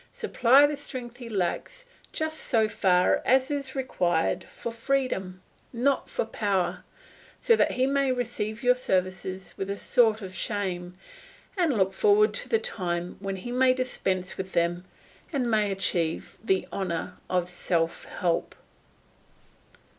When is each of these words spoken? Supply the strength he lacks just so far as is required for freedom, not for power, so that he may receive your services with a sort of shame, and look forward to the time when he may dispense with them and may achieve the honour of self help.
Supply 0.13 0.65
the 0.65 0.77
strength 0.77 1.17
he 1.17 1.29
lacks 1.29 1.85
just 2.11 2.39
so 2.39 2.67
far 2.67 3.21
as 3.23 3.51
is 3.51 3.75
required 3.75 4.43
for 4.45 4.71
freedom, 4.71 5.43
not 5.71 6.09
for 6.09 6.25
power, 6.25 6.83
so 7.39 7.55
that 7.55 7.73
he 7.73 7.85
may 7.85 8.11
receive 8.11 8.63
your 8.63 8.73
services 8.73 9.53
with 9.57 9.69
a 9.69 9.77
sort 9.77 10.23
of 10.23 10.33
shame, 10.33 10.95
and 11.55 11.77
look 11.77 11.93
forward 11.93 12.33
to 12.33 12.49
the 12.49 12.57
time 12.57 13.15
when 13.19 13.35
he 13.35 13.51
may 13.51 13.75
dispense 13.75 14.37
with 14.39 14.53
them 14.53 14.85
and 15.31 15.51
may 15.51 15.71
achieve 15.71 16.35
the 16.43 16.67
honour 16.73 17.17
of 17.29 17.47
self 17.47 18.05
help. 18.05 18.55